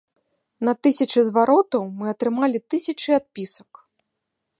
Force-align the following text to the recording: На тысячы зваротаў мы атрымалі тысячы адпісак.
На 0.67 0.73
тысячы 0.85 1.23
зваротаў 1.27 1.83
мы 1.99 2.05
атрымалі 2.13 2.57
тысячы 2.75 3.09
адпісак. 3.19 3.71